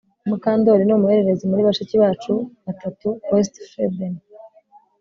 Mukandoli 0.29 0.83
ni 0.85 0.93
umuhererezi 0.97 1.43
muri 1.49 1.65
bashiki 1.67 1.95
bacu 2.03 2.33
batatu 2.65 3.07
WestofEden 3.31 4.13